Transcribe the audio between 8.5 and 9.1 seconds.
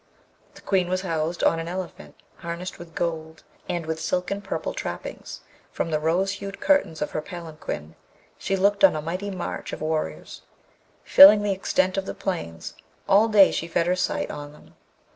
looked on a